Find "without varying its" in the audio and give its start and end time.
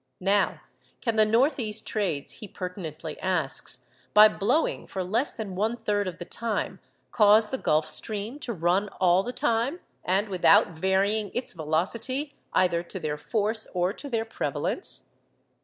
10.27-11.53